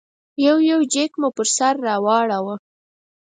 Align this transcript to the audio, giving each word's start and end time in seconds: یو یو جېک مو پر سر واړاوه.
یو 0.45 0.57
یو 0.69 0.79
جېک 0.93 1.11
مو 1.21 1.29
پر 1.35 1.47
سر 1.55 1.75
واړاوه. 2.05 2.55